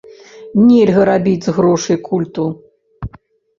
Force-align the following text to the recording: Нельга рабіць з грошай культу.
Нельга 0.67 1.03
рабіць 1.09 1.45
з 1.49 1.55
грошай 1.59 1.97
культу. 2.09 2.49